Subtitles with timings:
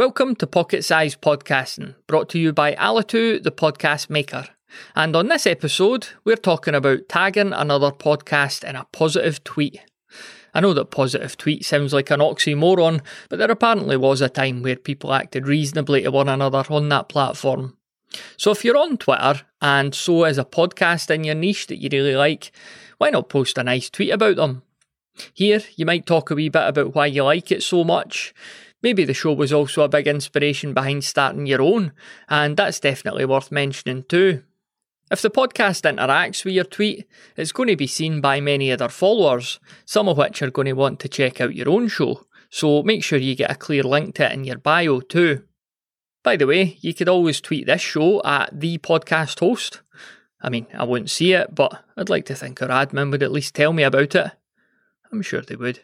[0.00, 4.46] Welcome to Pocket Size Podcasting, brought to you by Alitu, the podcast maker.
[4.96, 9.78] And on this episode, we're talking about tagging another podcast in a positive tweet.
[10.54, 14.62] I know that positive tweet sounds like an oxymoron, but there apparently was a time
[14.62, 17.76] where people acted reasonably to one another on that platform.
[18.38, 21.90] So if you're on Twitter and so is a podcast in your niche that you
[21.92, 22.52] really like,
[22.96, 24.62] why not post a nice tweet about them?
[25.34, 28.32] Here, you might talk a wee bit about why you like it so much.
[28.82, 31.92] Maybe the show was also a big inspiration behind starting your own,
[32.28, 34.42] and that's definitely worth mentioning too.
[35.10, 37.06] If the podcast interacts with your tweet,
[37.36, 40.72] it's going to be seen by many other followers, some of which are going to
[40.72, 44.14] want to check out your own show, so make sure you get a clear link
[44.14, 45.42] to it in your bio too.
[46.22, 49.82] By the way, you could always tweet this show at the podcast host.
[50.40, 53.32] I mean, I wouldn't see it, but I'd like to think our admin would at
[53.32, 54.32] least tell me about it.
[55.12, 55.80] I'm sure they would.